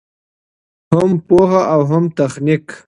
هم 0.93 1.11
پوهه 1.27 1.61
او 1.73 1.81
هم 1.91 2.05
تخنیک. 2.17 2.65